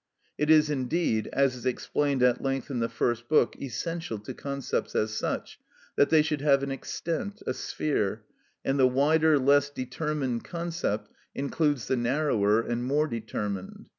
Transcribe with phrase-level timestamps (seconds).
[0.35, 4.95] It is indeed, as is explained at length in the first book, essential to concepts,
[4.95, 5.59] as such,
[5.95, 8.23] that they should have an extent, a sphere,
[8.65, 13.89] and the wider, less determined concept includes the narrower and more determined.